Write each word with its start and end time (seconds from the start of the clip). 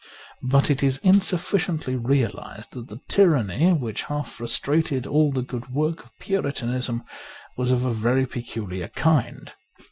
But 0.41 0.71
it 0.71 0.81
is 0.81 0.97
insufficiently 1.03 1.95
realized 1.95 2.71
that 2.71 2.87
the 2.87 3.01
tyranny 3.07 3.71
which 3.73 4.05
half 4.05 4.31
frustrated 4.31 5.05
all 5.05 5.31
the 5.31 5.43
good 5.43 5.69
work 5.69 6.03
of 6.03 6.17
Puritanism 6.17 7.03
was 7.55 7.69
of 7.69 7.85
a 7.85 7.93
very 7.93 8.25
peculiar 8.25 8.87
kind. 8.87 9.53